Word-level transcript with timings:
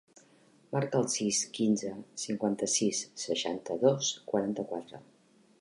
Marca 0.75 1.01
el 1.01 1.05
sis, 1.15 1.41
quinze, 1.57 1.91
cinquanta-sis, 2.23 3.05
seixanta-dos, 3.27 4.11
quaranta-quatre. 4.33 5.05